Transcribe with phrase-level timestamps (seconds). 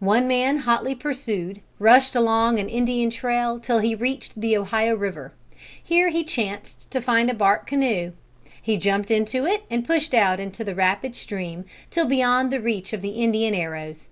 [0.00, 5.32] One man hotly pursued, rushed along an Indian trail till he reached the Ohio river.
[5.80, 8.10] Here he chanced to find a bark canoe.
[8.60, 12.92] He jumped into it and pushed out into the rapid stream till beyond the reach
[12.92, 14.08] of the Indian arrows.